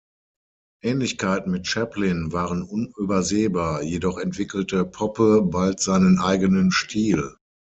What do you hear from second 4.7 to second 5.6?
Poppe